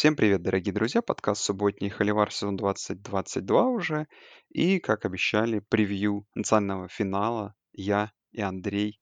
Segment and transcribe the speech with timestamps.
[0.00, 1.02] Всем привет, дорогие друзья!
[1.02, 4.06] Подкаст «Субботний Холивар» сезон 2022 уже.
[4.48, 7.54] И, как обещали, превью национального финала.
[7.74, 8.98] Я и Андрей.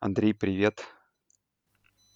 [0.00, 0.86] Андрей, привет.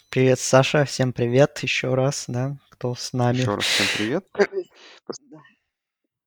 [0.09, 0.87] Привет, Саша.
[0.87, 3.37] Всем привет еще раз, да, кто с нами.
[3.37, 4.27] Еще раз всем привет.
[5.07, 5.41] Пос-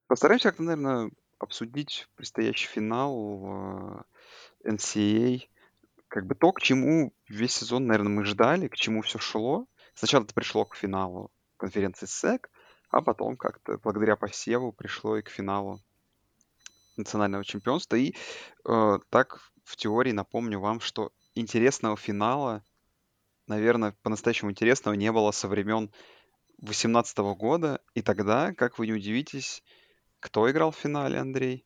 [0.06, 1.10] Постараемся как-то, наверное,
[1.40, 4.06] обсудить предстоящий финал
[4.64, 5.42] NCAA.
[6.08, 9.66] Как бы то, к чему весь сезон, наверное, мы ждали, к чему все шло.
[9.96, 12.50] Сначала это пришло к финалу конференции СЭК,
[12.90, 15.80] а потом как-то благодаря посеву пришло и к финалу
[16.98, 17.96] национального чемпионства.
[17.96, 18.16] И
[18.66, 22.64] э, так в теории напомню вам, что интересного финала,
[23.48, 25.92] наверное, по-настоящему интересного не было со времен
[26.58, 27.82] 2018 года.
[27.94, 29.64] И тогда, как вы не удивитесь,
[30.20, 31.66] кто играл в финале, Андрей?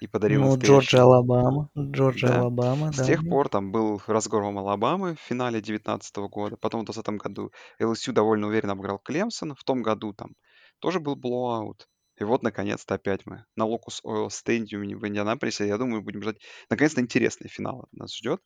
[0.00, 0.66] И подарил Ну, настоящий...
[0.66, 1.70] Джорджия, Алабама.
[1.76, 2.40] Джорджия, Да.
[2.40, 3.04] Алабама, С да.
[3.04, 6.56] тех пор там был разгром Алабамы в финале 2019 года.
[6.56, 9.54] Потом в 2020 году LSU довольно уверенно обыграл Клемсон.
[9.54, 10.34] В том году там
[10.80, 11.88] тоже был blowout.
[12.18, 15.66] И вот, наконец-то, опять мы на Lucas Oil Stadium е в Индианаполисе.
[15.66, 16.38] Я думаю, будем ждать,
[16.70, 18.40] наконец-то, интересный финал нас ждет.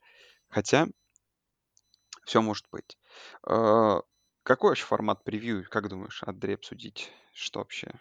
[0.49, 0.87] Хотя
[2.25, 2.99] все может быть.
[3.49, 4.01] Э,
[4.43, 7.11] Какой вообще формат превью, как думаешь, Андрей, обсудить?
[7.33, 7.93] Что вообще?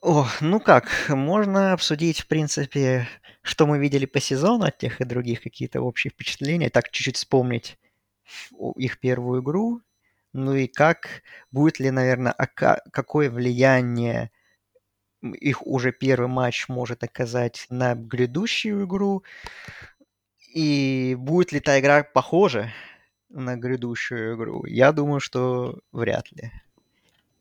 [0.00, 3.08] О, ну как, можно обсудить, в принципе,
[3.42, 7.78] что мы видели по сезону от тех и других, какие-то общие впечатления, так чуть-чуть вспомнить
[8.76, 9.80] их первую игру,
[10.32, 14.30] ну и как, будет ли, наверное, ока- какое влияние
[15.22, 19.24] их уже первый матч может оказать на грядущую игру,
[20.54, 22.72] и будет ли та игра похожа
[23.28, 24.64] на грядущую игру?
[24.64, 26.52] Я думаю, что вряд ли.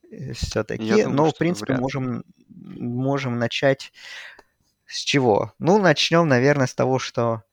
[0.10, 2.24] Я Все-таки, думаю, но, в принципе, можем,
[2.62, 3.92] можем начать
[4.86, 5.54] с чего?
[5.60, 7.44] Ну, начнем, наверное, с того, что,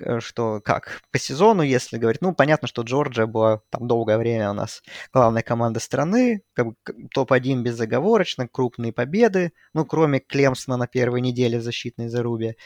[0.00, 4.50] э, что как по сезону, если говорить, ну, понятно, что Джорджия была там долгое время
[4.50, 10.76] у нас главная команда страны, как бы к- топ-1 безоговорочно, крупные победы, ну, кроме Клемсона
[10.76, 12.56] на первой неделе в защитной зарубе.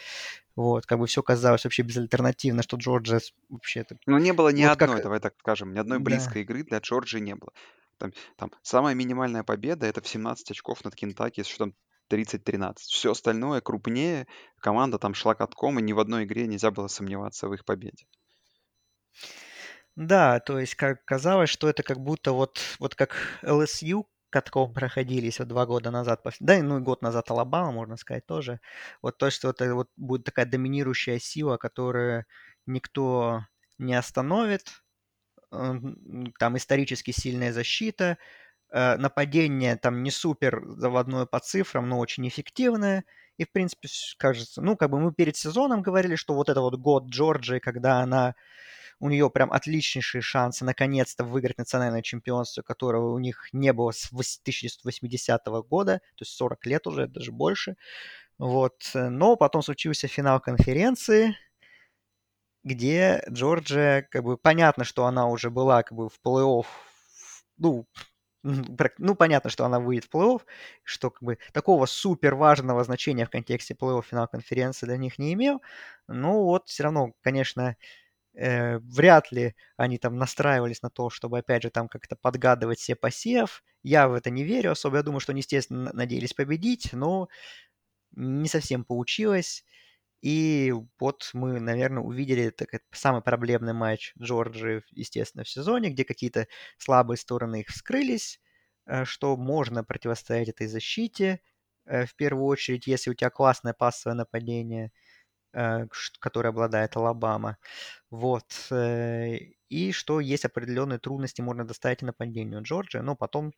[0.55, 3.85] Вот, как бы все казалось вообще безальтернативно, что Джорджия вообще...
[4.05, 4.89] Ну, не было ни Вот как...
[4.89, 6.03] одной, давай так скажем, ни одной Да.
[6.03, 7.51] близкой игры для Джорджии не было.
[7.97, 11.75] Там, там самая минимальная победа это в 17 очков над Кентаки с счетом
[12.09, 12.77] 30-13.
[12.79, 14.27] Все остальное крупнее.
[14.59, 18.05] Команда там шла катком, и ни в одной игре нельзя было сомневаться в их победе.
[19.95, 25.37] Да, то есть как казалось, что это как будто вот, вот как ЛСЮ катком проходились
[25.39, 28.59] вот два года назад, да, ну и год назад Алабама, можно сказать, тоже.
[29.03, 32.25] Вот то, что это вот будет такая доминирующая сила, которую
[32.65, 33.45] никто
[33.77, 34.82] не остановит.
[35.53, 38.17] М, Там исторически сильная защита,
[38.71, 43.05] э, нападение там не супер заводное по цифрам, но очень эффективное.
[43.37, 46.75] И, в принципе, кажется, ну, как бы мы перед сезоном говорили, что вот это вот
[46.77, 48.35] год Джорджии, когда она
[48.99, 54.11] у нее прям отличнейшие шансы наконец-то выиграть национальное чемпионство, которого у них не было с
[54.11, 57.75] вось- 1980 года, то есть 40 лет уже, даже больше.
[58.37, 58.91] Вот.
[58.95, 61.35] э, Но потом случился финал конференции,
[62.63, 66.65] где Джорджия, как бы, понятно, что она уже была как бы в плей-офф,
[67.57, 67.85] ну,
[68.43, 70.41] ну, понятно, что она выйдет в плей-офф,
[70.83, 75.33] что как бы такого супер важного значения в контексте плей-офф финал конференции для них не
[75.33, 75.61] имел,
[76.07, 77.77] но вот все равно, конечно,
[78.35, 82.95] э, вряд ли они там настраивались на то, чтобы, опять же, там как-то подгадывать все
[82.95, 83.63] посев.
[83.83, 84.97] Я в это не верю особо.
[84.97, 87.29] Я думаю, что они, естественно, на- надеялись победить, но
[88.15, 89.63] не совсем получилось.
[90.23, 96.47] И вот мы, наверное, увидели так, самый проблемный матч Джорджии, естественно, в сезоне, где какие-то
[96.79, 98.41] слабые стороны их вскрылись,
[98.87, 101.41] э, что можно противостоять этой защите,
[101.87, 104.93] э, в первую очередь, если у тебя классное пассовое нападение,
[105.53, 105.87] э,
[106.19, 107.57] которое обладает Алабама.
[108.11, 108.45] Вот.
[109.69, 113.53] И что есть определенные трудности можно доставить нападению Джорджии, но потом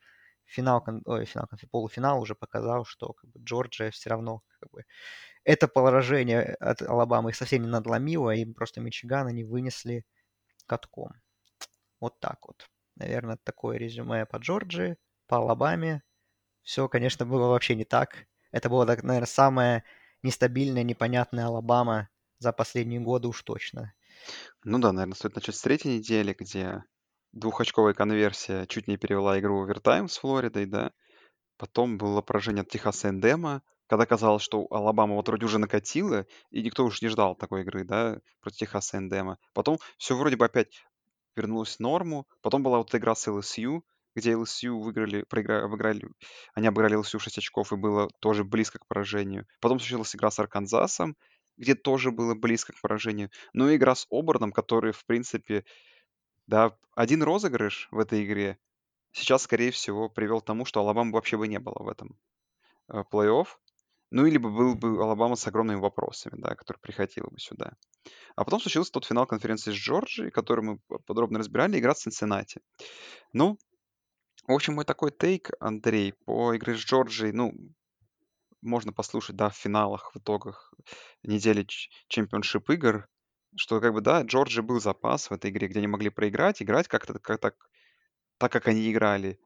[0.45, 4.85] финал, ой, финал, полуфинал уже показал, что как бы, Джорджия все равно как бы,
[5.45, 10.03] это поражение от Алабамы их совсем не надломило, им просто Мичиган они вынесли
[10.65, 11.13] катком.
[11.99, 12.67] Вот так вот.
[12.95, 16.03] Наверное, такое резюме по Джорджии, по Алабаме.
[16.63, 18.25] Все, конечно, было вообще не так.
[18.51, 19.83] Это была, наверное, самая
[20.23, 22.09] нестабильная, непонятная Алабама
[22.39, 23.93] за последние годы уж точно.
[24.63, 26.83] Ну да, наверное, стоит начать с третьей недели, где
[27.33, 30.91] двухочковая конверсия чуть не перевела игру в овертайм с Флоридой, да.
[31.57, 36.63] Потом было поражение от Техаса Эндема, когда казалось, что Алабама вот вроде уже накатила, и
[36.63, 39.37] никто уж не ждал такой игры, да, против Техаса Эндема.
[39.53, 40.85] Потом все вроде бы опять
[41.35, 42.27] вернулось в норму.
[42.41, 43.81] Потом была вот игра с LSU,
[44.15, 46.09] где LSU выиграли, проиграли, обыграли,
[46.53, 49.45] они обыграли LSU 6 очков, и было тоже близко к поражению.
[49.59, 51.17] Потом случилась игра с Арканзасом,
[51.57, 53.29] где тоже было близко к поражению.
[53.53, 55.65] Ну и игра с Оберном, который, в принципе,
[56.47, 58.57] да, один розыгрыш в этой игре,
[59.11, 62.17] сейчас, скорее всего, привел к тому, что Алабама вообще бы не было в этом
[62.89, 63.47] э, плей-офф.
[64.11, 67.73] Ну, или бы был бы Алабама с огромными вопросами, да, который приходил бы сюда.
[68.35, 72.61] А потом случился тот финал конференции с Джорджией, который мы подробно разбирали, игра с Цинциннати.
[73.33, 73.57] Ну,
[74.47, 77.53] в общем, мой такой тейк, Андрей, по игре с Джорджией, ну,
[78.61, 80.73] можно послушать, да, в финалах, в итогах
[81.23, 81.65] недели
[82.07, 83.07] championship game,
[83.55, 86.87] что как бы, да, Джорджи был запас в этой игре, где они могли проиграть, играть
[86.87, 87.55] как-то как так,
[88.37, 89.39] так, как они играли.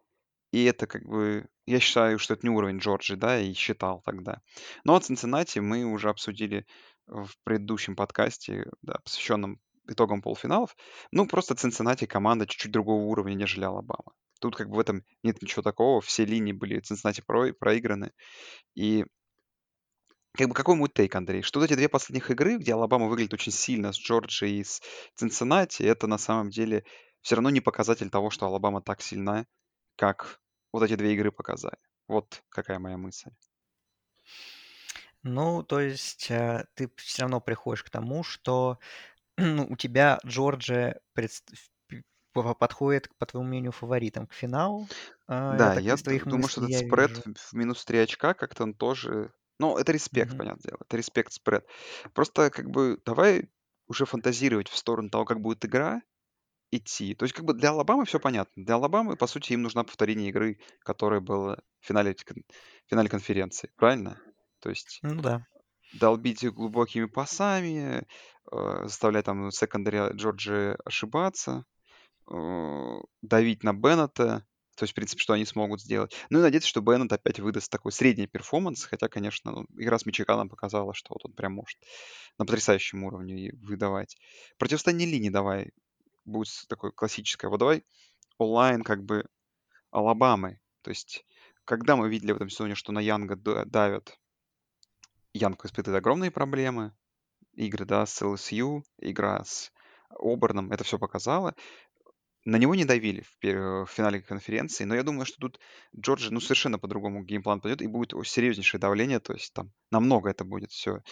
[0.51, 4.41] И это как бы, я считаю, что это не уровень Джорджи, да, и считал тогда.
[4.83, 6.65] Но от Цинциннати мы уже обсудили
[7.07, 10.75] в предыдущем подкасте, да, посвященном итогам полуфиналов.
[11.11, 14.13] Ну, просто Цинциннати команда чуть-чуть другого уровня, нежели Алабама.
[14.39, 18.11] Тут как бы в этом нет ничего такого, все линии были Цинциннати про проиграны.
[18.75, 19.05] И
[20.33, 21.41] как бы какой мой тейк, Андрей?
[21.41, 24.81] Что вот эти две последних игры, где Алабама выглядит очень сильно с Джорджией и с
[25.15, 26.85] Цинциннати, это на самом деле
[27.21, 29.45] все равно не показатель того, что Алабама так сильна,
[29.99, 30.39] как
[30.71, 31.77] вот эти две игры показали.
[32.07, 33.31] Вот какая моя мысль.
[35.23, 38.79] Ну, то есть э, ты все равно приходишь к тому, что
[39.37, 41.43] ну, у тебя Джорджия предс-
[42.33, 44.87] подходит, по твоему мнению, фаворитом к финалу.
[45.27, 47.35] А, да, я, я думаю, что этот спред вижу.
[47.35, 49.33] в минус 3 очка как-то он тоже...
[49.59, 50.37] Ну, это респект, mm-hmm.
[50.37, 50.77] понятное дело.
[50.79, 51.67] Это респект спред.
[52.13, 53.49] Просто как бы давай
[53.87, 56.01] уже фантазировать в сторону того, как будет игра,
[56.71, 57.15] идти.
[57.15, 58.63] То есть как бы для Алабамы все понятно.
[58.63, 63.71] Для Алабамы, по сути, им нужна повторение игры, которая была в финале, в финале конференции.
[63.75, 64.21] Правильно?
[64.59, 65.45] То есть ну, да.
[65.93, 68.05] долбить глубокими пасами,
[68.51, 71.65] э, заставлять там секондаре Джорджи ошибаться,
[72.29, 74.45] э, давить на Беннета.
[74.75, 76.15] То есть, в принципе, что они смогут сделать.
[76.29, 80.05] Ну и надеяться, что Беннет опять выдаст такой средний перформанс, хотя, конечно, ну, игра с
[80.05, 81.77] Мичиганом показала, что вот он прям может
[82.37, 84.15] на потрясающем уровне выдавать.
[84.57, 85.71] Противостояние линии давай
[86.25, 87.49] будет такое классическое.
[87.49, 87.83] Вот давай
[88.37, 89.25] O-line как бы
[89.91, 90.59] Алабамы.
[90.81, 91.25] То есть,
[91.65, 93.35] когда мы видели в этом сезоне, что на Янга
[93.65, 94.17] давят,
[95.33, 96.93] Янг испытывает огромные проблемы,
[97.53, 99.71] игры, да, с LSU, игра с
[100.09, 101.55] Оберном, это все показало.
[102.45, 105.59] На него не давили в, в финале конференции, но я думаю, что тут
[105.95, 110.45] Джорджи, ну, совершенно по-другому геймплан пойдет, и будет серьезнейшее давление, то есть там намного это
[110.45, 111.03] будет все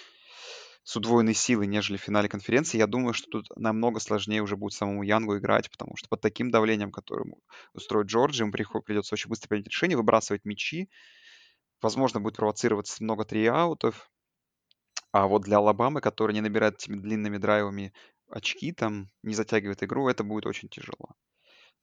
[0.88, 2.78] с удвоенной силой, нежели в финале конференции.
[2.78, 6.50] Я думаю, что тут намного сложнее уже будет самому Янгу играть, потому что под таким
[6.50, 7.36] давлением, которым
[7.74, 10.90] устроит Джорджи, ему придется очень быстро принять решение, выбрасывать мячи.
[11.82, 14.10] Возможно, будет провоцироваться много три-аутов.
[15.12, 17.92] А вот для Алабамы, который не набирает этими длинными драйвами
[18.30, 21.16] очки, там, не затягивает игру, это будет очень тяжело.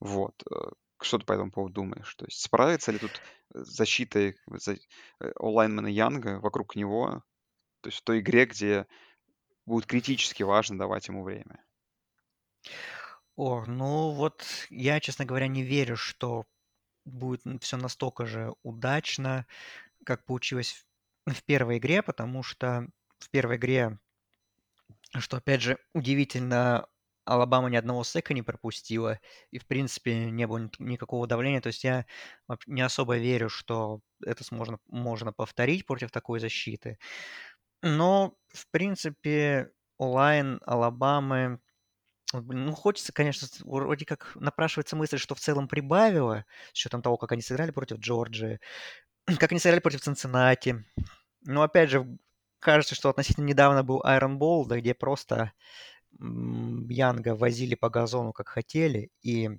[0.00, 0.42] Вот.
[0.50, 0.70] Э,
[1.02, 2.14] что ты по этому поводу думаешь?
[2.14, 3.20] То есть справится ли тут
[3.52, 4.32] защита
[5.38, 7.22] онлайнмена Янга вокруг него
[7.84, 8.86] то есть в той игре, где
[9.66, 11.62] будет критически важно давать ему время.
[13.36, 16.46] О, ну вот я, честно говоря, не верю, что
[17.04, 19.46] будет все настолько же удачно,
[20.02, 20.86] как получилось
[21.26, 22.88] в первой игре, потому что
[23.18, 23.98] в первой игре,
[25.18, 26.86] что опять же удивительно,
[27.26, 29.20] Алабама ни одного сека не пропустила,
[29.50, 31.60] и в принципе не было никакого давления.
[31.60, 32.06] То есть я
[32.66, 36.98] не особо верю, что это можно, можно повторить против такой защиты.
[37.84, 41.60] Но, в принципе, онлайн Алабамы,
[42.32, 47.32] ну, хочется, конечно, вроде как напрашивается мысль, что в целом прибавило, с учетом того, как
[47.32, 48.58] они сыграли против Джорджии,
[49.38, 50.82] как они сыграли против Цинциннати.
[51.42, 52.06] Но, опять же,
[52.58, 55.52] кажется, что относительно недавно был Iron Ball, да, где просто
[56.18, 59.50] Янга возили по газону, как хотели, и,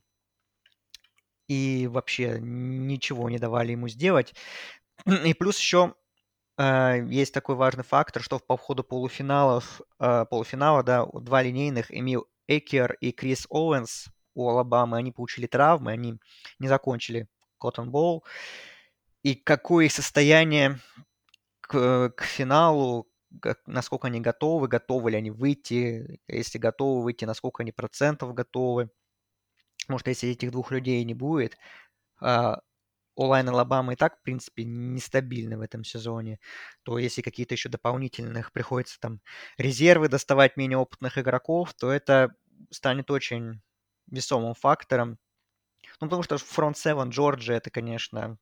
[1.48, 4.34] и вообще ничего не давали ему сделать.
[5.25, 5.94] И плюс еще
[6.57, 12.93] есть такой важный фактор, что по ходу полуфиналов, а, полуфинала, да, два линейных, Эмил Экер
[13.01, 16.19] и Крис Оуэнс у Алабамы, они получили травмы, они
[16.59, 17.27] не закончили
[17.62, 18.21] Cotton Bowl.
[19.24, 20.79] И какое состояние
[21.62, 23.07] к, к финалу,
[23.41, 28.89] как, насколько они готовы, готовы ли они выйти, если готовы выйти, насколько они процентов готовы.
[29.97, 31.57] Что если этих двух людей не будет,
[32.19, 32.62] а,
[33.15, 36.39] онлайн Алабама и так, в принципе, нестабильны в этом сезоне,
[36.84, 39.22] то если какие-то еще дополнительных приходится там
[39.57, 42.36] резервы доставать менее опытных игроков, то это
[42.72, 43.62] станет очень
[44.07, 45.17] весомым фактором.
[46.01, 48.38] Ну, потому что фронт 7 Джорджия это, конечно,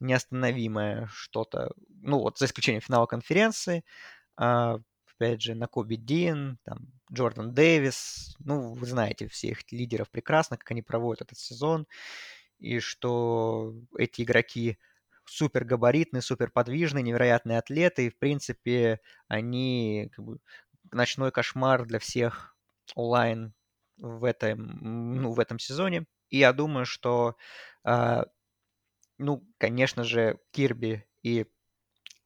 [0.00, 1.72] неостановимое что-то.
[1.88, 3.84] Ну, вот за исключением финала конференции.
[4.36, 4.78] А,
[5.16, 6.78] опять же, на Коби Дин, там,
[7.12, 8.36] Джордан Дэвис.
[8.40, 11.86] Ну, вы знаете всех лидеров прекрасно, как они проводят этот сезон
[12.64, 14.78] и что эти игроки
[15.26, 20.38] супер габаритные, супер подвижные, невероятные атлеты, и, в принципе, они как бы,
[20.92, 22.56] ночной кошмар для всех
[22.94, 23.54] онлайн
[23.98, 26.06] в этом, ну, в этом сезоне.
[26.30, 27.36] И я думаю, что,
[27.84, 28.26] а,
[29.18, 31.46] ну, конечно же, Кирби и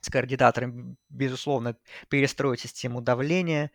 [0.00, 1.76] с координатором, безусловно,
[2.08, 3.70] перестроить систему давления,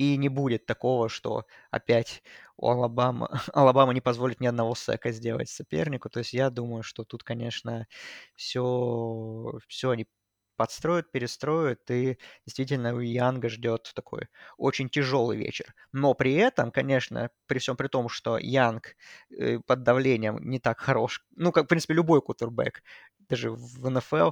[0.00, 2.22] и не будет такого, что опять
[2.56, 6.08] у Алабама, Алабама не позволит ни одного сека сделать сопернику.
[6.08, 7.86] То есть я думаю, что тут, конечно,
[8.34, 10.06] все, все они
[10.56, 15.74] подстроят, перестроят, и действительно у Янга ждет такой очень тяжелый вечер.
[15.92, 18.96] Но при этом, конечно, при всем при том, что Янг
[19.38, 22.82] э, под давлением не так хорош, ну, как, в принципе, любой кутербэк,
[23.28, 24.30] даже в НФЛ,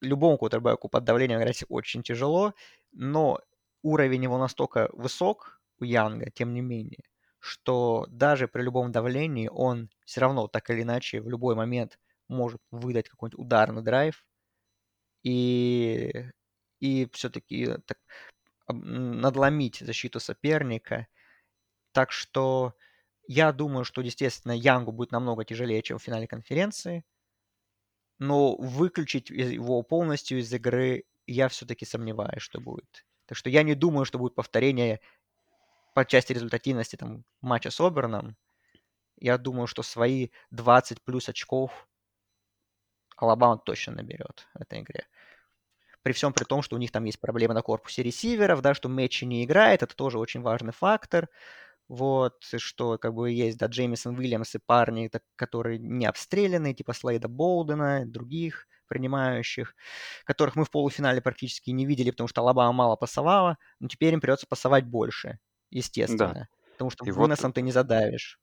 [0.00, 2.54] любому кутербэку под давлением играть очень тяжело,
[2.92, 3.40] но
[3.82, 7.00] уровень его настолько высок у Янга, тем не менее,
[7.38, 12.60] что даже при любом давлении он все равно так или иначе в любой момент может
[12.70, 14.24] выдать какой-нибудь ударный драйв
[15.22, 16.12] и,
[16.80, 17.98] и все-таки так,
[18.68, 21.08] надломить защиту соперника.
[21.92, 22.74] Так что
[23.28, 27.04] я думаю, что, естественно, Янгу будет намного тяжелее, чем в финале конференции.
[28.20, 33.04] Но выключить его полностью из игры я все-таки сомневаюсь, что будет.
[33.30, 34.98] Так что я не думаю, что будет повторение
[35.94, 38.36] по части результативности там, матча с Оберном.
[39.18, 41.86] Я думаю, что свои 20 плюс очков
[43.16, 45.06] Алабама точно наберет в этой игре.
[46.02, 48.88] При всем при том, что у них там есть проблемы на корпусе ресиверов, да, что
[48.88, 51.28] Мэтчи не играет, это тоже очень важный фактор.
[51.86, 56.94] Вот, что как бы есть, да, Джеймисон Уильямс и парни, так, которые не обстреляны, типа
[56.94, 59.74] Слейда Болдена, других принимающих,
[60.24, 64.20] которых мы в полуфинале практически не видели, потому что Алабама мало пасовала, но теперь им
[64.20, 65.38] придется пасовать больше,
[65.70, 66.34] естественно.
[66.34, 66.48] Да.
[66.72, 67.54] Потому что и выносом вот...
[67.54, 68.40] ты не задавишь.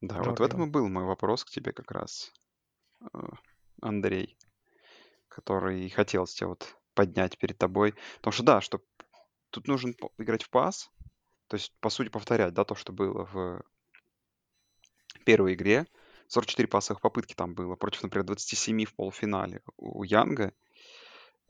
[0.00, 0.30] Да, Джорджию.
[0.30, 2.32] вот в этом и был мой вопрос к тебе как раз,
[3.02, 3.18] э,
[3.82, 4.38] Андрей,
[5.28, 7.94] который хотел тебя вот поднять перед тобой.
[8.16, 8.80] Потому что да, что
[9.50, 10.90] тут нужно играть в пас,
[11.48, 13.62] то есть, по сути, повторять, да, то, что было в
[15.24, 15.86] первой игре,
[16.30, 20.52] 44 пасовых попытки там было против, например, 27 в полуфинале у Янга.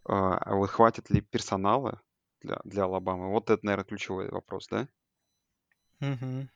[0.04, 2.00] А, а вот хватит ли персонала
[2.40, 3.28] для, для Алабамы?
[3.30, 4.88] Вот это, наверное, ключевой вопрос, да?
[6.00, 6.48] Угу.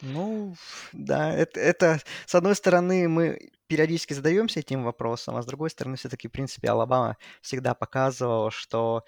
[0.00, 0.56] Ну,
[0.94, 5.96] да, это, это, с одной стороны, мы периодически задаемся этим вопросом, а с другой стороны,
[5.96, 9.04] все-таки, в принципе, Алабама всегда показывала, что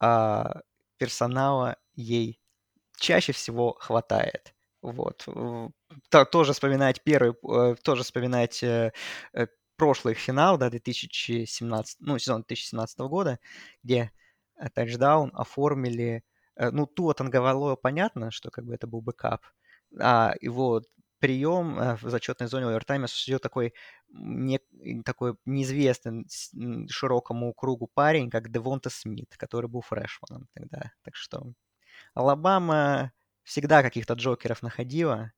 [0.00, 0.62] а,
[0.98, 2.40] персонала ей
[2.98, 4.56] чаще всего хватает.
[4.82, 5.28] Вот.
[6.08, 8.92] То, тоже вспоминать первый, э, тоже вспоминать э,
[9.32, 13.38] э, прошлый финал, да, 2017, ну, сезон 2017 года,
[13.82, 14.12] где
[14.74, 16.22] тачдаун оформили,
[16.56, 19.42] ну, Туа Таговаилоа понятно, что как бы это был backup,
[19.98, 20.82] а его
[21.18, 23.74] прием в зачетной зоне овертайма осуществил такой,
[24.10, 24.60] не,
[25.04, 26.26] такой неизвестный
[26.88, 30.92] широкому кругу парень, как Девонта Смит, который был freshman ом тогда.
[31.02, 31.52] Так что
[32.14, 33.12] Алабама
[33.44, 35.32] всегда каких-то джокеров находила.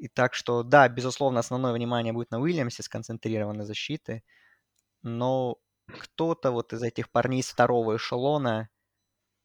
[0.00, 4.22] И так что, да, безусловно, основное внимание будет на Уильямсе сконцентрированной защиты.
[5.02, 8.70] Но кто-то вот из этих парней с второго эшелона,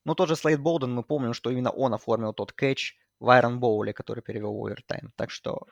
[0.05, 3.59] ну, тот же Слейд Болден, мы помним, что именно он оформил тот кэч в Айрон
[3.59, 5.11] Боуле, который перевел в овертайм.
[5.17, 5.67] Так что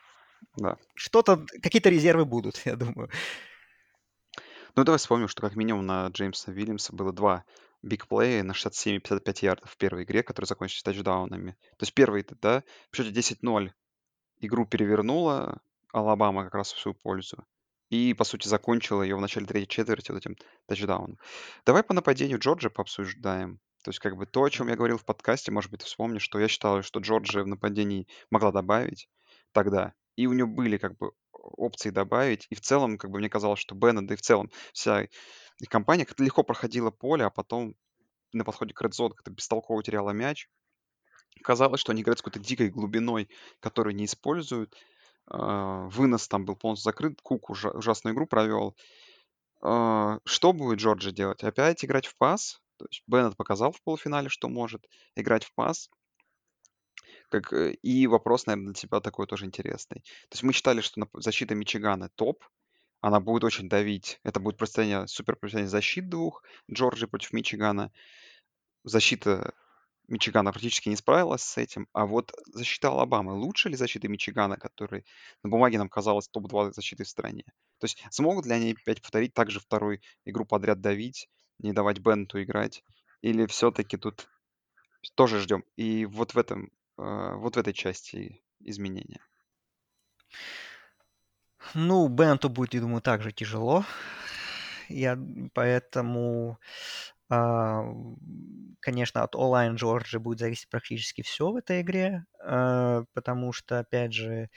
[0.58, 0.76] да.
[0.94, 3.08] что-то, какие-то резервы будут, я думаю.
[4.76, 7.46] Ну, давай вспомним, что как минимум на Джеймса Уильямса было два
[7.80, 11.52] бигплеи на 67-55 ярдов в первой игре, которые закончились тачдаунами.
[11.78, 13.70] То есть первый, да, в счете 10-0
[14.46, 15.60] игру перевернула
[15.92, 17.44] Алабама как раз в свою пользу.
[17.90, 20.36] И, по сути, закончила ее в начале третьей четверти вот этим
[20.66, 21.18] тачдауном.
[21.64, 23.60] Давай по нападению Джорджа пообсуждаем.
[23.84, 26.22] То есть, как бы то, о чем я говорил в подкасте, может быть, ты вспомнишь,
[26.22, 29.08] что я считал, что Джорджия в нападении могла добавить
[29.52, 29.92] тогда.
[30.16, 32.46] И у нее были, как бы, опции добавить.
[32.50, 35.06] И в целом, как бы, мне казалось, что Беннет, да и в целом вся
[35.68, 37.74] компания как-то легко проходила поле, а потом
[38.32, 40.48] на подходе к Red Zone как-то бестолково теряла мяч.
[41.42, 43.28] Казалось, что они играют с какой-то дикой глубиной,
[43.60, 44.74] которую не используют.
[45.26, 47.20] А, вынос там был полностью закрыт.
[47.22, 48.76] Кук ужа- ужасную игру провел.
[49.62, 51.42] А, что будет Джорджи делать?
[51.42, 52.60] Опять играть в пас?
[52.76, 54.86] То есть Беннет показал в полуфинале, что может
[55.16, 55.90] играть в пас.
[57.30, 60.00] Как, э, и вопрос, наверное, для тебя такой тоже интересный.
[60.28, 62.44] То есть мы считали, что защита Мичигана топ,
[63.00, 64.20] она будет очень давить.
[64.22, 67.92] Это будет противостояние, супер противостояние защит двух, Джорджии против Мичигана.
[68.82, 69.54] Защита
[70.08, 75.04] Мичигана практически не справилась с этим, а вот защита Алабамы лучше ли защиты Мичигана, который
[75.42, 77.44] на бумаге нам казалось топ-2 защиты в стране?
[77.78, 82.42] То есть смогут ли они опять повторить также вторую игру подряд давить, не давать Бенту
[82.42, 82.84] играть?
[83.22, 84.28] Или все-таки тут
[85.14, 85.64] тоже ждем?
[85.76, 89.20] И вот в этом, э, вот в этой части изменения.
[91.74, 93.84] Ну, Бенту будет, я думаю, также тяжело.
[94.88, 95.18] Я
[95.54, 96.58] поэтому,
[98.80, 104.12] конечно, от онлайн Джорджи будет зависеть практически все в этой игре, а, потому что, опять
[104.12, 104.50] же,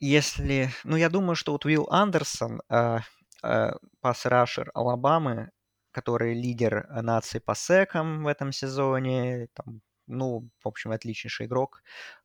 [0.00, 0.70] если...
[0.84, 2.98] Ну, я думаю, что вот Уилл Андерсон, э,
[3.42, 5.50] э, пас-рашер Алабамы,
[5.92, 11.82] который лидер нации по секам в этом сезоне, там, ну, в общем, отличнейший игрок.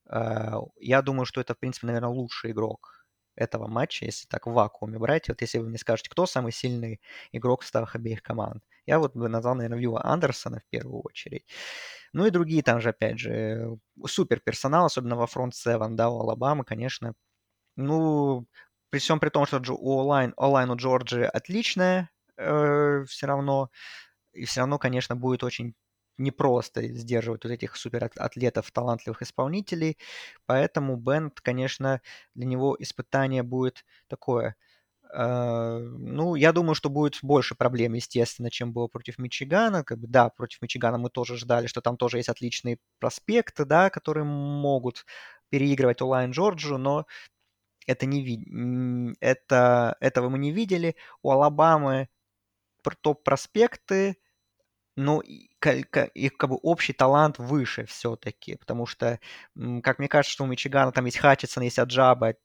[0.09, 4.51] Э, я думаю, что это, в принципе, наверное, лучший игрок этого матча, если так в
[4.51, 5.29] вакууме брать.
[5.29, 7.01] Вот если вы мне скажете, кто самый сильный
[7.31, 8.63] игрок в составах обеих команд.
[8.85, 11.45] Я вот бы назвал, наверное, Вилла Андерсона в первую очередь.
[12.13, 16.19] Ну и другие там же, опять же, супер персонал, особенно во фронт 7, да, у
[16.21, 17.13] Алабамы, конечно.
[17.77, 18.47] Ну,
[18.89, 23.69] при всем при том, что онлайн, онлайн у Джорджи отличная э, все равно,
[24.33, 25.75] и все равно, конечно, будет очень
[26.17, 29.97] непросто сдерживать вот этих суператлетов, талантливых исполнителей.
[30.45, 32.01] Поэтому Бенд, конечно,
[32.35, 34.55] для него испытание будет такое–
[35.13, 39.83] ну, я думаю, что будет больше проблем, естественно, чем было против Мичигана.
[39.83, 43.89] Как бы, да, против Мичигана мы тоже ждали, что там тоже есть отличные проспекты, да,
[43.89, 45.05] которые могут
[45.49, 47.05] переигрывать онлайн Джорджу, но
[47.87, 50.95] это не это, этого мы не видели.
[51.23, 52.07] У Алабамы
[53.01, 54.17] топ-проспекты,
[54.95, 59.19] но их как бы общий талант выше все-таки, потому что,
[59.83, 62.35] как мне кажется, что у Мичигана там есть Хатчисон, есть Аджаба,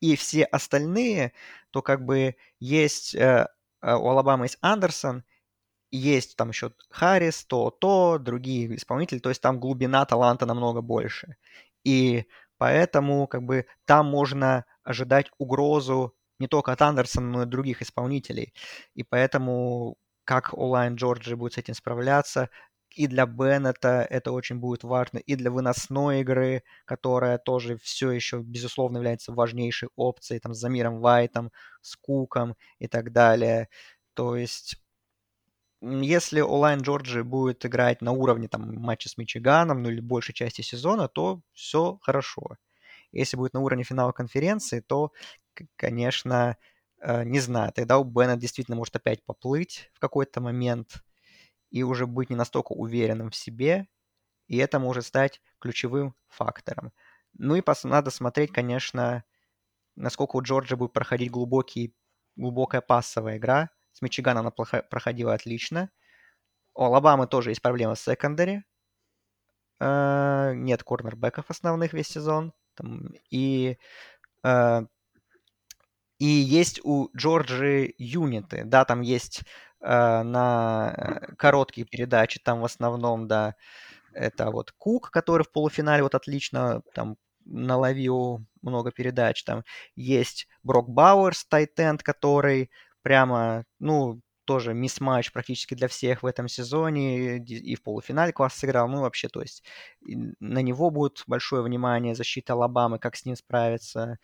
[0.00, 1.32] и все остальные,
[1.70, 3.48] то как бы есть э,
[3.82, 5.24] э, у Алабамы есть Андерсон,
[5.90, 11.36] есть там еще Харрис, то, то, другие исполнители, то есть там глубина таланта намного больше.
[11.84, 12.26] И
[12.58, 18.54] поэтому как бы там можно ожидать угрозу не только от Андерсона, но и других исполнителей.
[18.94, 22.50] И поэтому как онлайн Джорджи будет с этим справляться,
[22.96, 28.40] и для Беннета это очень будет важно, и для выносной игры, которая тоже все еще,
[28.40, 33.68] безусловно, является важнейшей опцией, там, с Замиром Вайтом, с Куком и так далее.
[34.14, 34.76] То есть,
[35.80, 40.62] если онлайн Джорджи будет играть на уровне там, матча с Мичиганом, ну или большей части
[40.62, 42.56] сезона, то все хорошо.
[43.12, 45.12] Если будет на уровне финала конференции, то,
[45.76, 46.56] конечно,
[47.00, 51.02] э, не знаю, тогда у Бена действительно может опять поплыть в какой-то момент–
[51.70, 53.88] и уже быть не настолько уверенным в себе,
[54.46, 56.92] и это может стать ключевым фактором.
[57.34, 59.24] Ну и надо смотреть, конечно,
[59.96, 61.94] насколько у Джорджа будет проходить глубокий,
[62.36, 63.70] глубокая пассовая игра.
[63.92, 65.90] С Мичиганом она проходила отлично.
[66.74, 68.64] У Алабамы тоже есть проблема с секондари.
[69.80, 72.52] Э, нет корнербеков основных весь сезон.
[73.30, 73.78] И
[74.44, 74.82] э,
[76.18, 78.64] и есть у Джорджи юниты.
[78.64, 79.42] Да, там есть
[79.80, 83.54] на э, короткие передачи, там в основном, да,
[84.12, 89.44] это вот Кук, который в полуфинале вот отлично там наловил много передач.
[89.44, 89.64] Там
[89.96, 92.70] есть Брок Бауэрс, тайтенд, который
[93.02, 98.88] прямо, ну, тоже мисс-матч практически для всех в этом сезоне, и в полуфинале класс сыграл,
[98.88, 99.62] ну, вообще, то есть
[100.02, 104.18] на него будет большое внимание, защита Алабамы, как с ним справиться.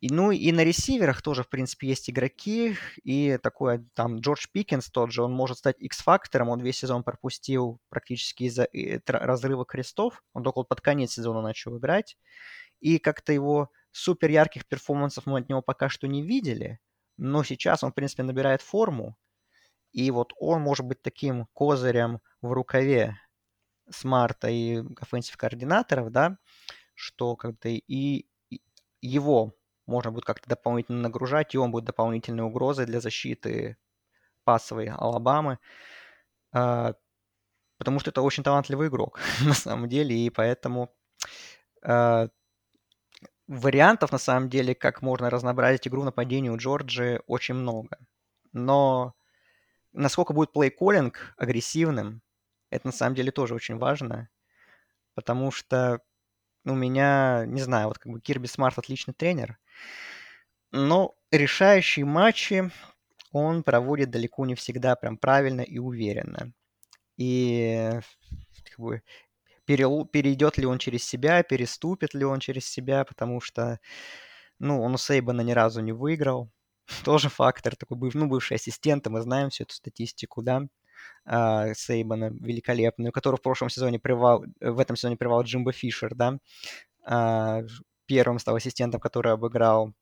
[0.00, 2.76] И, ну и на ресиверах тоже, в принципе, есть игроки.
[3.04, 6.48] И такой там Джордж Пикинс тот же, он может стать X-фактором.
[6.48, 8.68] Он весь сезон пропустил практически из-за
[9.06, 10.22] разрыва крестов.
[10.32, 12.16] Он только под конец сезона начал играть.
[12.80, 16.80] И как-то его супер ярких перформансов мы от него пока что не видели.
[17.18, 19.16] Но сейчас он, в принципе, набирает форму.
[19.92, 23.18] И вот он может быть таким козырем в рукаве
[23.90, 26.38] Смарта и offensive координаторов, да,
[26.94, 28.26] что как-то и
[29.02, 29.54] его
[29.90, 33.76] можно будет как-то дополнительно нагружать, и он будет дополнительной угрозой для защиты
[34.44, 35.58] пасовой Алабамы.
[36.52, 36.94] А,
[37.78, 40.94] потому что это очень талантливый игрок на самом деле, и поэтому
[41.82, 42.28] а,
[43.46, 47.98] вариантов на самом деле, как можно разнообразить игру нападения у Джорджи, очень много.
[48.52, 49.14] Но
[49.92, 52.22] насколько будет плей-коллинг агрессивным,
[52.70, 54.28] это на самом деле тоже очень важно,
[55.14, 56.00] потому что
[56.70, 59.58] у меня, не знаю, вот как бы Кирби Смарт отличный тренер,
[60.72, 62.70] но решающие матчи
[63.32, 66.52] он проводит далеко не всегда прям правильно и уверенно.
[67.16, 67.90] И
[68.64, 69.02] как бы,
[69.66, 73.78] перейдет ли он через себя, переступит ли он через себя, потому что,
[74.58, 76.50] ну, он у Сейбана ни разу не выиграл.
[77.04, 80.62] Тоже фактор, такой ну, бывший ассистент, мы знаем всю эту статистику, да,
[81.24, 86.38] а, Сейбана великолепную, который в прошлом сезоне привал, в этом сезоне привал Джимбо Фишер, да,
[87.04, 87.62] а,
[88.06, 89.92] первым стал ассистентом, который обыграл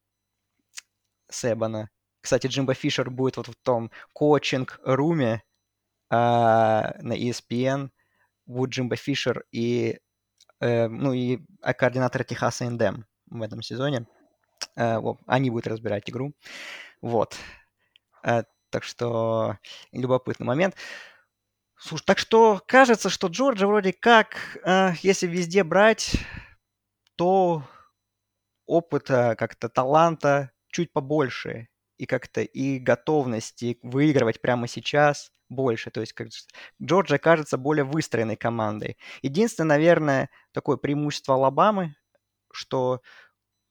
[1.30, 1.90] Себана.
[2.20, 5.42] Кстати, Джимбо Фишер будет вот в том коучинг-руме
[6.11, 7.90] а, на ESPN.
[8.46, 9.98] Будет Джимбо Фишер и,
[10.61, 14.06] э, ну, и координатор Техаса Эндем в этом сезоне.
[14.74, 16.32] Э, они будут разбирать игру.
[17.02, 17.37] Вот.
[18.70, 19.59] Так что
[19.92, 20.76] любопытный момент.
[21.76, 26.16] Слушай, так что кажется, что Джорджа вроде как, э, если везде брать,
[27.16, 27.64] то
[28.66, 35.90] опыта, как-то таланта чуть побольше, и как-то и готовности выигрывать прямо сейчас больше.
[35.90, 36.28] То есть как
[36.83, 38.96] Джорджия кажется более выстроенной командой.
[39.22, 41.96] Единственное, наверное, такое преимущество Алабамы,
[42.52, 43.02] что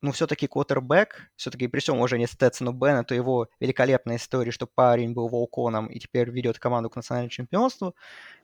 [0.02, 5.28] ну, все-таки квотербек, все-таки при всем уважении Стэтсону Беннету, его великолепная история, что парень был
[5.28, 7.96] волконом и теперь ведет команду к национальному чемпионству,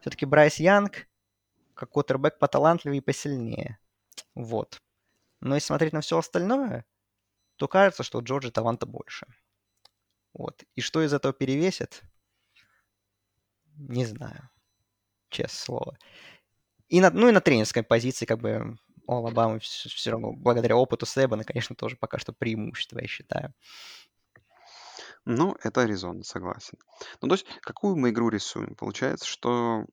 [0.02, 1.08] все-таки Брайс Янг
[1.74, 3.80] как квотербек поталантливее и посильнее.
[4.36, 4.78] Вот.
[5.42, 6.86] Но если смотреть на все остальное,
[7.58, 9.28] то кажется, что у Джорджи таланта больше.
[10.34, 10.64] Вот.
[10.76, 12.02] И что из этого перевесит?
[13.76, 14.50] Не знаю.
[15.30, 15.98] Честное слово.
[16.90, 20.76] И на, ну и на тренерской позиции, как бы, у Алабамы все, все равно, благодаря
[20.76, 23.54] опыту Себана, конечно, тоже пока что преимущество, я считаю.
[25.26, 26.78] Ну, это Аризона, согласен.
[27.22, 28.76] Ну, то есть, какую мы игру рисуем?
[28.76, 29.86] Получается, что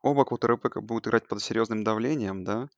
[0.00, 2.68] оба квотербека будут играть под серьезным давлением, да?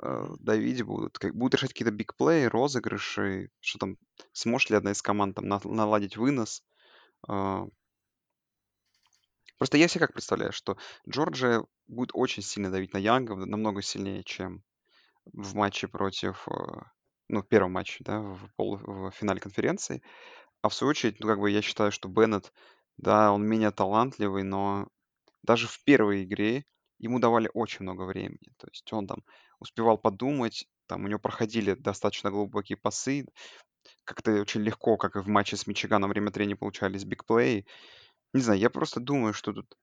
[0.00, 3.98] Э, давить будут, как, будут решать какие-то бигплеи, розыгрыши, что там,
[4.32, 6.64] сможет ли одна из команд там наладить вынос.
[7.28, 7.66] А,
[9.58, 10.78] просто я себе как представляю, что
[11.08, 14.64] Джорджия будет очень сильно давить на Янга, намного сильнее, чем
[15.32, 16.52] в матче против, э,
[17.28, 20.02] ну, в первом матче, да, в, пол, в финале конференции.
[20.62, 22.52] А в свою очередь, ну, как бы я считаю, что Беннет,
[22.96, 24.88] да, он менее талантливый, но
[25.42, 26.64] даже в первой игре
[26.98, 28.52] ему давали очень много времени.
[28.58, 29.24] То есть он там
[29.58, 33.26] успевал подумать, там у него проходили достаточно глубокие пасы,
[34.04, 37.66] как-то очень легко, как и в матче с Мичиганом, время времени получались бигплеи.
[38.32, 39.74] Не знаю, я просто думаю, что тут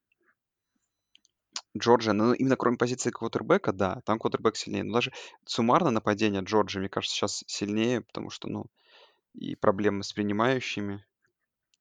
[1.77, 4.83] Джорджия, ну, именно кроме позиции квотербека, да, там квотербек сильнее.
[4.83, 5.11] Но даже
[5.45, 8.65] суммарно нападение Джорджии, мне кажется, сейчас сильнее, потому что, ну,
[9.33, 11.05] и проблемы с принимающими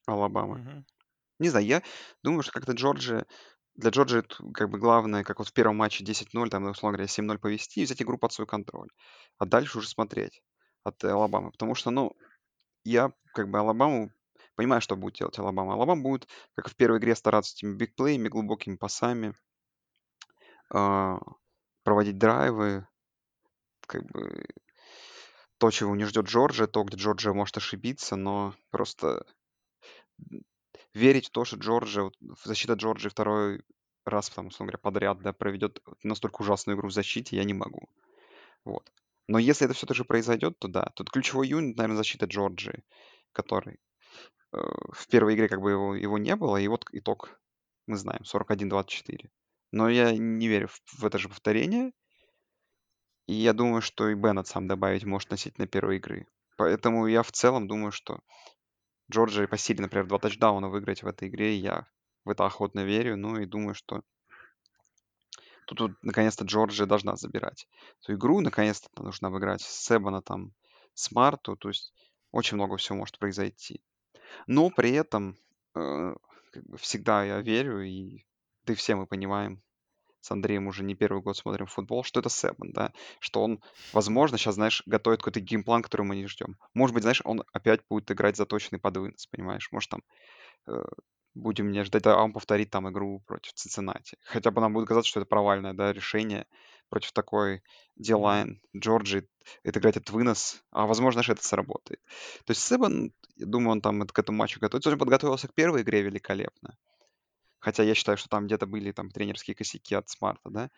[0.07, 0.59] Алабамы.
[0.59, 0.87] Мгм.
[1.39, 1.83] Не знаю, я
[2.23, 3.27] думаю, что как-то Джорджия,
[3.77, 7.39] для Джорджии как бы главное, как вот в первом матче 10-0, там, условно говоря, 7-0
[7.39, 8.89] повести и взять игру под свой контроль.
[9.39, 10.43] А дальше уже смотреть
[10.83, 11.53] от Алабамы.
[11.53, 12.13] Потому что, ну,
[12.85, 14.11] я как бы Алабаму
[14.57, 15.75] понимаю, что будет делать Алабама.
[15.75, 19.35] Алабама будет, как в первой игре, стараться этими бигплеями, глубокими пасами,
[20.71, 21.19] а,
[21.83, 22.87] проводить драйвы,
[23.87, 24.45] как бы
[25.59, 29.27] то, чего не ждет Джорджия, то, где Джорджия может ошибиться, но просто
[30.95, 33.63] верить в то, что Джорджия, вот, защита Джорджии второй
[34.05, 37.89] раз, там, условно говоря, подряд, да, проведет настолько ужасную игру в защите, я не могу.
[38.65, 38.91] Вот.
[39.27, 40.91] Но если это все-таки произойдет, то да.
[40.95, 42.85] Тут ключевой юнит, наверное, защита Джорджии,
[43.33, 43.79] который
[44.53, 44.59] э,
[44.93, 47.39] в первой игре как бы его, его не было, и вот итог
[47.87, 49.29] мы знаем, 41-24.
[49.73, 51.93] Но я не верю в, в это же повторение.
[53.27, 56.27] И я думаю, что и Беннет сам добавить может относительно первой игры.
[56.57, 58.21] Поэтому я в целом думаю, что
[59.13, 61.87] Джорджия по силе, например, два тачдауна выиграть в этой игре, я
[62.25, 63.17] в это охотно верю.
[63.17, 64.03] Ну и думаю, что
[65.67, 67.69] тут, тут наконец-то Джорджия должна забирать
[68.03, 68.41] эту игру.
[68.41, 70.55] Наконец-то нужно выиграть с Себана там,
[70.95, 71.57] Смарту.
[71.57, 71.93] То есть
[72.33, 73.83] очень много всего может произойти.
[74.47, 75.37] Но при этом
[75.75, 76.15] э,
[76.53, 78.25] как бы всегда я верю, и
[78.73, 79.63] и все мы понимаем,
[80.21, 84.37] с Андреем уже не первый год смотрим футбол, что это Себан, да, что он, возможно,
[84.37, 86.57] сейчас, знаешь, готовит какой-то game plan, который мы не ждем.
[86.75, 90.03] Может быть, знаешь, он опять будет играть заточенный под вынос, понимаешь, может там
[90.67, 90.85] э,
[91.35, 94.17] будем не ждать, а он повторит там игру против Цинциннати.
[94.25, 96.47] Хотя бы нам будет казаться, что это провальное, да, решение
[96.89, 97.63] против такой
[97.97, 99.29] D-line, Джорджи,
[99.63, 102.01] это играть этот вынос, а возможно, что это сработает.
[102.45, 104.91] То есть Себан, я думаю, он там к этому матчу готовится.
[104.91, 106.77] Он подготовился к первой игре великолепно.
[107.61, 110.71] Хотя я считаю, что там где-то были там тренерские косяки от Смарта, да.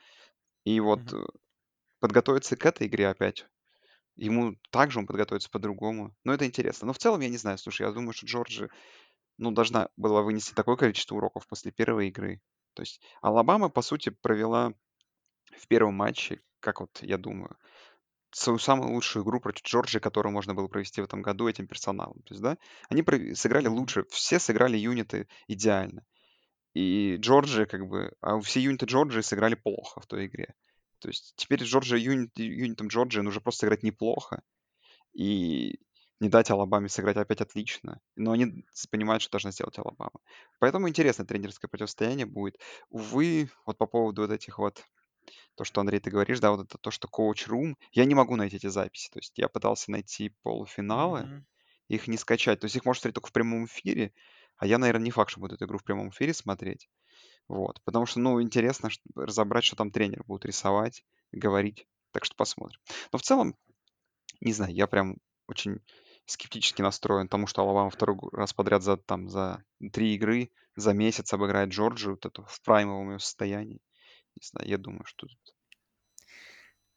[0.65, 1.25] И вот э,
[2.01, 3.47] подготовиться к этой игре опять,
[4.17, 6.15] ему также он подготовится по-другому.
[6.25, 6.87] Но это интересно.
[6.87, 8.71] Но в целом я не знаю, слушай, я думаю, что Джорджи,
[9.39, 12.41] ну, должна была вынести такое количество уроков после первой игры.
[12.75, 14.73] То есть Алабама, по сути, провела
[15.57, 17.57] в первом матче, как вот я думаю,
[18.33, 22.23] свою самую лучшую игру против Джорджии, которую можно было провести в этом году этим персоналом.
[22.23, 26.05] То есть, да, они сыграли лучше, все сыграли юниты идеально.
[26.81, 30.55] И Джорджия, как бы, а все юниты Джорджии сыграли плохо в той игре.
[31.01, 34.43] То есть теперь Джорджия юнит, юнитом Джорджии нужно просто сыграть неплохо
[35.13, 35.81] и
[36.21, 38.01] не дать Алабаме сыграть опять отлично.
[38.17, 40.21] Но они понимают, что должна сделать Алабама.
[40.61, 42.61] Поэтому интересное тренерское противостояние будет.
[42.91, 44.85] Увы, вот по поводу вот этих вот,
[45.57, 48.57] то, что, Андрей, ты говоришь, да, вот это то, что коуч-рум, я не могу найти
[48.57, 49.11] эти записи.
[49.13, 51.47] То есть я пытался найти полуфиналы, Мгм.
[51.89, 52.61] их не скачать.
[52.61, 54.15] То есть их можно смотреть только в прямом эфире,
[54.61, 56.91] а я, наверное, не факт, что буду эту игру в прямом эфире смотреть.
[57.49, 57.81] Вот.
[57.85, 61.87] Потому что, ну, интересно разобрать, что там тренер будет рисовать, говорить.
[62.13, 62.79] Так что посмотрим.
[63.11, 63.57] Но в целом,
[64.41, 65.17] не знаю, я прям
[65.49, 65.81] очень
[66.27, 71.33] скептически настроен тому, что Алабама второй раз подряд за, там, за три игры за месяц
[71.33, 73.81] обыграет Джорджию вот эту в праймовом ее состоянии.
[74.37, 75.57] Не знаю, я думаю, что тут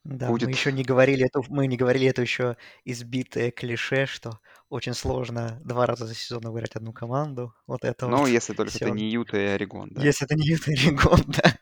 [0.03, 0.47] Да, будет...
[0.47, 4.39] мы еще не говорили это, мы не говорили это еще избитое клише, что
[4.69, 7.53] очень сложно два раза за сезон выиграть одну команду.
[7.67, 8.85] Вот это Ну, вот если только все.
[8.85, 10.03] это не Юта и Орегон, да.
[10.03, 11.57] Если это не Юта и Орегон, да.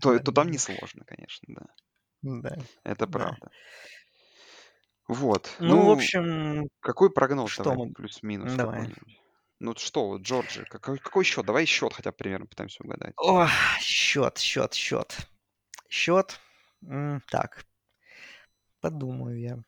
[0.00, 0.52] То, Да, то там да.
[0.52, 1.66] не сложно, конечно, да.
[2.22, 2.56] Да.
[2.84, 3.12] Это Да.
[3.12, 3.50] правда.
[5.08, 5.56] Вот.
[5.58, 7.92] Ну, в Ну, общем, какой прогноз что давай, мы...
[7.94, 8.88] плюс-минус Давай.
[9.58, 11.46] Ну что, вот Джорджи, какой, какой счет?
[11.46, 13.14] Давай счет хотя бы примерно пытаемся угадать.
[13.16, 13.46] О,
[13.80, 15.16] счет, счет, счет.
[15.88, 16.40] Счет.
[16.82, 17.66] М, Так,
[18.80, 19.62] подумаю я.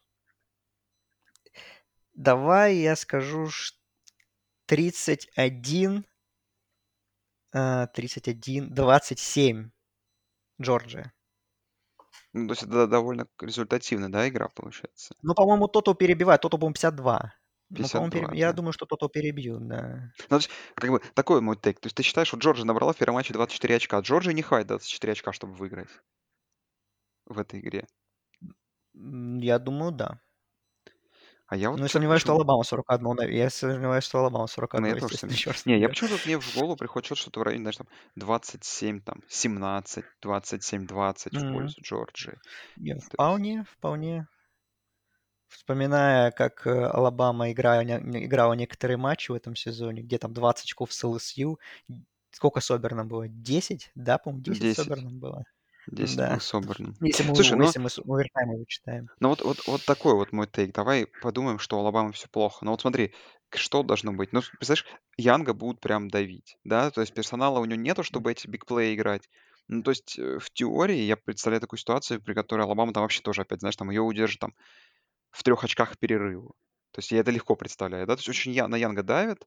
[2.16, 3.74] Давай я скажу ш-
[4.66, 6.04] 31,
[7.52, 9.70] а, 31, 27
[10.60, 11.12] Джорджия.
[12.34, 15.14] Ну, то есть это довольно результативная, да, игра получается?
[15.22, 16.40] Ну, по-моему, Тото перебивает.
[16.40, 17.34] Тото, по-моему, 52.
[17.70, 18.56] Ну, по-моему, 52, переб- я да.
[18.56, 20.12] думаю, что Тото перебьют, да.
[20.18, 21.80] Ну, то есть, как бы, такой мой тейк.
[21.80, 24.42] То есть ты считаешь, что Джорджия набрала в первом матче 24 очка, а Джорджии не
[24.42, 25.88] хватит 24 очка, чтобы выиграть
[27.26, 27.86] в этой игре.
[28.94, 30.20] Я думаю, да.
[31.46, 32.36] А я вот Ну, я сомневаюсь, что почему...
[32.38, 33.14] Алабама 41.
[33.14, 35.66] на- Я сомневаюсь, что Алабама Ну, 41, я тоже сомневаюсь.
[35.66, 40.04] Не, я почему-то мне в голову приходит что-то, в районе, знаешь, там 27, там 17,
[40.22, 41.52] 27, 20 в Мгм.
[41.52, 42.38] пользу Джорджии.
[42.76, 44.26] Не, То есть, Вполне, вполне.
[45.48, 50.92] Вспоминая, как э, Алабама играла, играла некоторые матчи в этом сезоне, где там 20 очков
[50.92, 51.58] с ЛСЮ.
[52.30, 53.28] Сколько Соберном было?
[53.28, 53.90] 10?
[53.94, 55.44] Да, по-моему, 10 10, Соберном было.
[55.86, 56.30] 10 Да.
[56.34, 56.96] был собран.
[57.00, 59.08] Если мы, Слушай, ну, если мы с овертайма вычитаем.
[59.20, 60.72] ну вот, вот, вот такой вот мой тейк.
[60.74, 62.64] Давай подумаем, что у Алабамы все плохо.
[62.64, 63.14] Но вот смотри,
[63.54, 64.32] что должно быть?
[64.32, 66.90] Ну, представляешь, Янга будут прям давить, да?
[66.90, 69.28] То есть персонала у него нету, чтобы эти бигплеи играть.
[69.68, 73.22] Ну, то есть э, в теории я представляю такую ситуацию, при которой Алабама там вообще
[73.22, 74.54] тоже опять, знаешь, там ее удержит там
[75.30, 76.52] в трех очках перерыва.
[76.92, 78.14] То есть я это легко представляю, да?
[78.14, 79.46] То есть очень я, на Янга давит,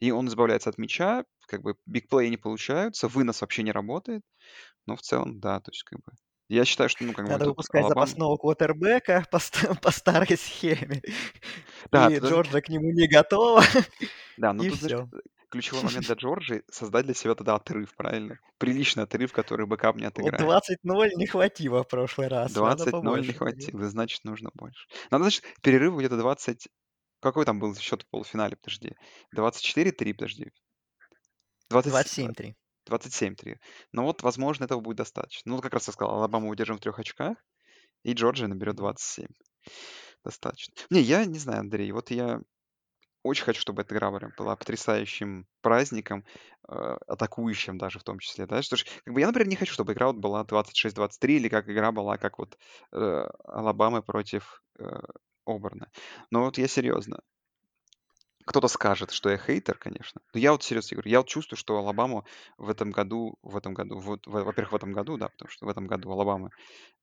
[0.00, 3.72] и он избавляется от мяча, как бы big play и не получаются, вынос вообще не
[3.72, 4.22] работает.
[4.86, 6.12] Но в целом, да, то есть как бы...
[6.48, 8.06] Я считаю, что, ну, как бы Надо выпускать Алабама...
[8.06, 9.40] запасного квотербека по,
[9.82, 11.02] по старой схеме.
[11.90, 13.62] Да, И Джорджа к нему не готова,
[14.36, 15.08] Да, ну и тут, все.
[15.50, 18.38] ключевой момент для Джорджии создать для себя тогда отрыв, правильно?
[18.58, 20.40] Приличный отрыв, который backup не отыграет.
[20.40, 22.54] 20-0 не хватило в прошлый раз.
[22.54, 24.88] Надо 20-0 не хватило, значит, нужно больше.
[25.10, 26.68] Надо, значит, перерыв где-то 20...
[27.20, 28.94] Какой там был счет в полуфинале, подожди?
[29.34, 30.50] 24-3, подожди.
[31.70, 32.18] 20...
[32.18, 32.54] 27-3.
[32.88, 33.56] 27-3.
[33.92, 35.52] Ну вот, возможно, этого будет достаточно.
[35.52, 37.36] Ну, как раз я сказал, Алабаму удержим в трех очках,
[38.02, 39.26] и Джорджия наберет 27.
[40.24, 40.74] Достаточно.
[40.90, 42.40] Не, я не знаю, Андрей, вот я
[43.22, 46.24] очень хочу, чтобы эта игра прям была потрясающим праздником,
[46.68, 49.72] э, атакующим даже в том числе, да, что ж, как бы я, например, не хочу,
[49.72, 52.56] чтобы игра вот была 26-23 или как игра была, как вот
[52.92, 54.84] э, Алабамы против э,
[55.46, 55.90] Оберна.
[56.30, 57.20] Но вот я серьезно.
[58.46, 60.20] Кто-то скажет, что я хейтер, конечно.
[60.32, 62.24] Но я вот серьезно говорю, я вот чувствую, что Алабама
[62.58, 65.66] в этом году, в этом году, вот, во- во-первых, в этом году, да, потому что
[65.66, 66.50] в этом году Алабама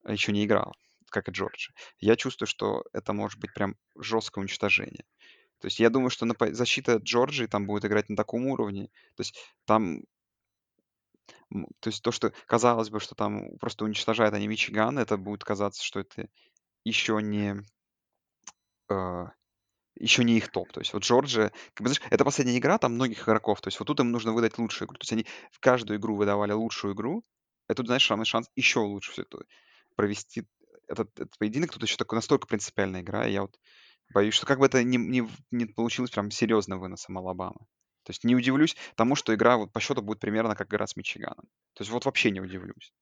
[0.08, 0.74] еще не играла,
[1.10, 1.76] как и Джорджия.
[2.00, 5.06] Я чувствую, что это может быть прям жесткое уничтожение.
[5.60, 8.88] То есть я думаю, что напа- защита Джорджии там будет играть на таком уровне.
[9.16, 10.04] То есть там,
[11.80, 15.84] то есть то, что казалось бы, что там просто уничтожает они Мичиган, это будет казаться,
[15.84, 16.28] что это
[16.86, 17.64] еще не,
[18.94, 19.28] э,
[19.96, 20.72] еще не их топ.
[20.72, 23.62] То есть вот Джорджия, как бы, знаешь, это последняя игра там многих игроков.
[23.62, 24.98] То есть вот тут им нужно выдать лучшую игру.
[24.98, 27.24] То есть они в каждую игру выдавали лучшую игру.
[27.70, 29.40] И тут, знаешь, самый шанс еще лучше все это
[29.96, 30.44] провести
[30.88, 31.72] этот, этот поединок.
[31.72, 33.28] Тут еще такой настолько принципиальная игра.
[33.28, 33.58] И я вот
[34.14, 37.60] боюсь, что как бы это не, не, не получилось прям серьезным выносом Алабамы.
[38.04, 40.96] То есть не удивлюсь тому, что игра вот по счету будет примерно как игра с
[40.96, 41.46] Мичиганом.
[41.74, 42.94] То есть вот вообще не удивлюсь.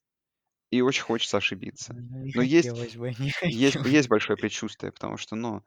[0.72, 1.94] И очень хочется ошибиться.
[1.94, 5.64] Ну, Не Но есть, хотелось бы, не есть, есть большое предчувствие, потому что, ну,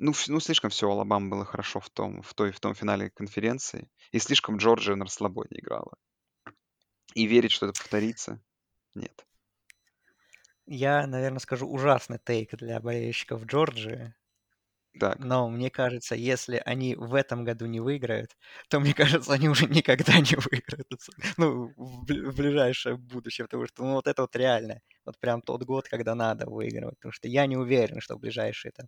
[0.00, 3.10] ну, ну слишком все у Алабамы было хорошо в том, в той, в том финале
[3.10, 3.90] конференции.
[4.12, 5.94] И слишком Джорджия на расслабоне играла.
[7.14, 8.42] И верить, что это повторится,
[8.94, 9.26] нет.
[10.66, 14.14] Я, наверное, скажу ужасный тейк для болельщиков Джорджии.
[14.98, 18.36] Так, Но мне кажется, если они в этом году не выиграют,
[18.68, 20.88] то, мне кажется, они уже никогда не выиграют.
[21.36, 24.80] Ну, в бли- в ближайшее будущее, потому что, ну, вот это вот реально.
[25.04, 26.96] Вот прям тот год, когда надо выигрывать.
[26.98, 28.86] Потому что я не уверен, что в ближайшие там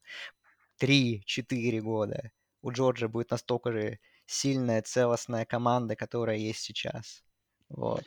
[0.78, 2.32] 3-4 года
[2.62, 7.24] у Джорджии будет настолько же сильная, целостная команда, которая есть сейчас.
[7.68, 8.06] Вот.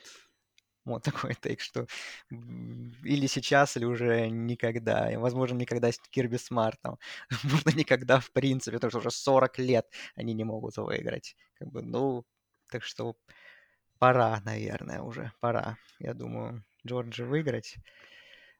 [0.84, 1.86] Вот такой тейк, что
[2.30, 5.10] или сейчас, или уже никогда.
[5.10, 6.98] И, возможно, никогда с Кирби Смартом.
[7.42, 11.36] Можно никогда, в принципе, потому что уже 40 лет они не могут выиграть.
[11.58, 12.24] Как бы, ну,
[12.70, 13.16] так что
[13.98, 15.32] пора, наверное, уже.
[15.40, 17.76] Пора, я думаю, Джорджи выиграть.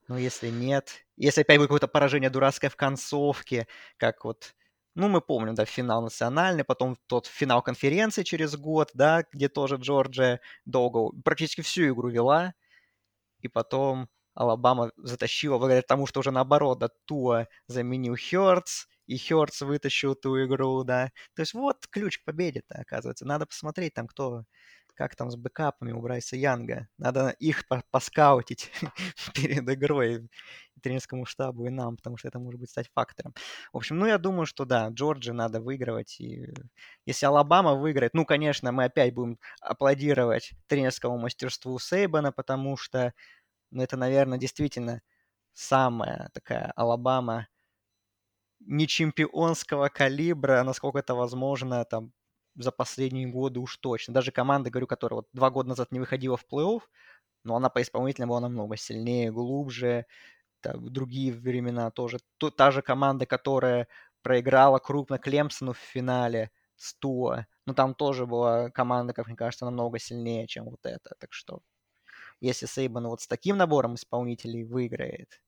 [0.08, 4.54] Но если нет, если опять будет какое-то поражение дурацкое в концовке, как вот,
[4.94, 9.76] ну, мы помним, да, финал национальный, потом тот финал конференции через год, да, где тоже
[9.76, 12.54] Джорджия долго, практически всю игру вела,
[13.40, 19.62] и потом Алабама затащила благодаря тому, что уже наоборот, да, Туа заменил Хёртс, и Хёртс
[19.62, 21.10] вытащил ту игру, да.
[21.36, 23.26] То есть вот ключ к победе-то, оказывается.
[23.26, 24.44] Надо посмотреть там, кто,
[24.94, 26.88] как там с бэкапами у Брайса Янга.
[26.98, 28.70] Надо их поскаутить
[29.34, 30.28] перед игрой
[30.82, 33.34] тренерскому штабу и нам, потому что это может быть стать фактором.
[33.72, 36.20] В общем, ну, я думаю, что да, Джорджи надо выигрывать.
[36.20, 36.48] И
[37.06, 43.12] если Алабама выиграет, ну, конечно, мы опять будем аплодировать тренерскому мастерству Сейбана, потому что,
[43.70, 45.02] ну, это, наверное, действительно
[45.52, 47.48] самая такая Алабама
[48.60, 52.12] не чемпионского калибра, насколько это возможно, там,
[52.56, 54.14] за последние годы уж точно.
[54.14, 56.82] Даже команда, говорю, которая вот два года назад не выходила в плей-офф,
[57.44, 60.06] но она по исполнителям была намного сильнее, глубже,
[60.60, 62.18] там, другие времена тоже.
[62.38, 63.88] Ту, та же команда, которая
[64.22, 69.64] проиграла крупно Клемсону в финале с Туа, но там тоже была команда, как мне кажется,
[69.66, 71.14] намного сильнее, чем вот эта.
[71.18, 71.60] Так что
[72.40, 75.42] если Сейбан вот с таким набором исполнителей выиграет,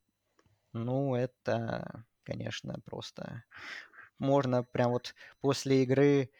[0.73, 3.45] ну, это, конечно, просто
[4.19, 6.31] можно прям вот после игры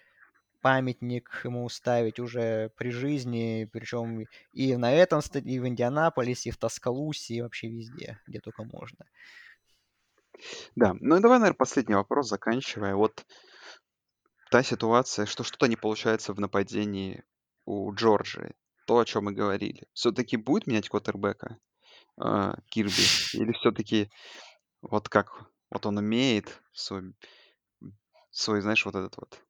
[0.61, 6.57] памятник ему ставить уже при жизни, причем и на этом и в Индианаполисе, и в
[6.57, 9.07] Тоскалусе, и вообще везде, где только можно.
[10.75, 12.95] Да, ну и давай, наверное, последний вопрос, заканчивая.
[12.95, 13.25] Вот
[14.51, 17.25] та ситуация, что что-то не получается в нападении
[17.65, 18.55] у Джорджии,
[18.87, 19.87] то, о чем мы говорили.
[19.93, 21.59] Все-таки будет менять квотербека
[22.21, 22.93] э, Кирби?
[23.33, 24.11] Или все-таки
[24.83, 27.15] вот как вот он умеет свой,
[28.31, 29.43] свой, знаешь, вот этот вот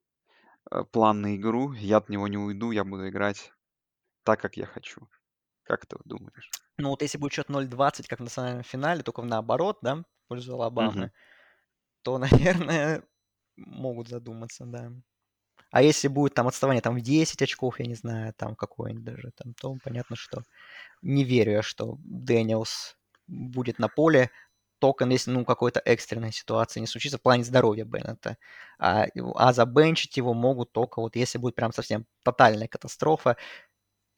[0.71, 3.51] э, план на игру, я от него не уйду, я буду играть
[4.23, 5.07] так, как я хочу.
[5.63, 6.49] Как ты думаешь?
[6.77, 10.53] Ну вот если будет счет 0-20, как в национальном финале, только наоборот, да, в пользу
[10.53, 11.11] Алабамы, угу.
[12.03, 13.03] то, наверное,
[13.57, 14.91] могут задуматься, да.
[15.71, 19.31] А если будет там отставание там в 10 очков, я не знаю, там какое-нибудь даже,
[19.35, 20.43] там, то понятно, что
[21.01, 24.31] не верю я, что Дэниелс будет на поле,
[24.79, 28.37] только если, ну, какой-то экстренной ситуации не случится в плане здоровья Беннета.
[28.79, 33.37] А, а забенчить его могут только вот если будет прям совсем тотальная катастрофа,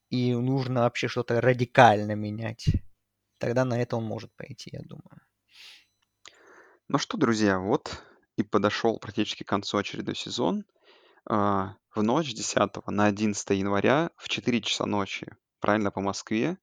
[0.10, 2.66] и нужно вообще что-то радикально менять.
[3.38, 5.22] Тогда на это он может пойти, я думаю.
[6.88, 8.02] Ну что, друзья, вот
[8.36, 10.66] и подошел практически к концу очередной сезон.
[11.30, 15.28] А, в ночь 10 на 11 января в 4 часа ночи,
[15.60, 16.58] правильно, по Москве,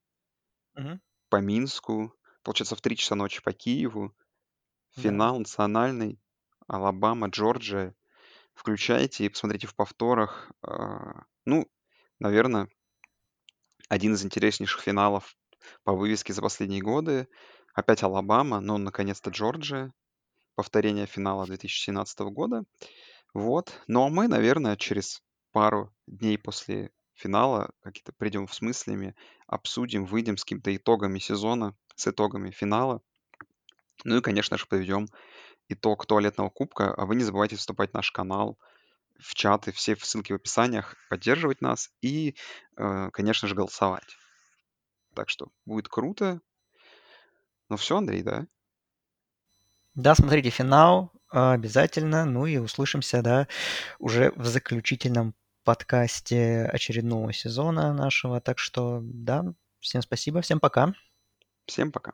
[0.75, 0.99] угу.
[1.29, 2.15] по Минску,
[2.47, 4.15] получается, в 3 часа ночи по Киеву,
[4.93, 5.39] финал да.
[5.41, 6.21] национальный,
[6.69, 7.93] Алабама, Джорджия.
[8.55, 10.53] Включайте и посмотрите в повторах.
[10.63, 11.69] А, ну,
[12.21, 12.69] наверное,
[13.89, 15.37] один из интереснейших финалов
[15.83, 17.27] по вывеске за последние годы.
[17.75, 19.93] Опять Алабама, но наконец-то Джорджия.
[20.55, 22.63] Повторение финала 2017 года.
[23.35, 23.73] Вот.
[23.89, 29.17] Ну а мы, наверное, через пару дней после финала какие-то придем с мыслями,
[29.49, 33.01] обсудим, выйдем с какими-то итогами сезона, с итогами финала.
[34.05, 35.09] Ну и, конечно же, подведем
[35.69, 36.95] итог туалетного кубка.
[36.95, 38.59] А вы не забывайте вступать в наш канал,
[39.19, 42.37] в чаты, все ссылки в описаниях, поддерживать нас и,
[42.77, 44.17] э, конечно же, голосовать.
[45.15, 46.41] Так что будет круто.
[47.69, 48.47] Ну все, Андрей, да?
[49.95, 52.25] Да, смотрите финал обязательно.
[52.25, 53.49] Ну и услышимся, да,
[53.99, 58.41] уже в заключительном подкасте очередного сезона нашего.
[58.41, 59.45] Так что, да,
[59.81, 60.95] всем спасибо, всем пока.
[61.67, 62.13] Всем пока.